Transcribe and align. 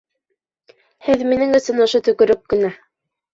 —Һеҙ 1.07 1.25
минең 1.33 1.53
өсөн 1.59 1.83
ошо 1.87 2.03
төкөрөк 2.09 2.43
кенә! 2.55 2.73